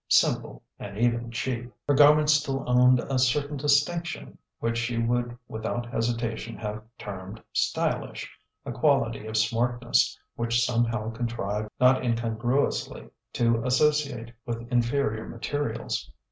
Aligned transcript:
Simple, 0.09 0.63
and 0.79 0.97
even 0.97 1.29
cheap, 1.29 1.71
her 1.87 1.93
garments 1.93 2.33
still 2.33 2.63
owned 2.67 2.99
a 3.01 3.19
certain 3.19 3.55
distinction 3.55 4.35
which 4.57 4.79
she 4.79 4.97
would 4.97 5.37
without 5.47 5.85
hesitation 5.93 6.57
have 6.57 6.81
termed 6.97 7.39
"stylish": 7.53 8.27
a 8.65 8.71
quality 8.71 9.27
of 9.27 9.37
smartness 9.37 10.17
which 10.35 10.65
somehow 10.65 11.11
contrived 11.11 11.69
not 11.79 12.03
incongruously 12.03 13.11
to 13.33 13.63
associate 13.63 14.31
with 14.43 14.67
inferior 14.71 15.29
materials. 15.29 16.11